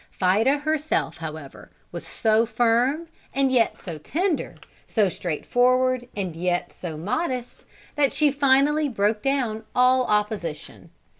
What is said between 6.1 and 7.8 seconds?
and yet so modest,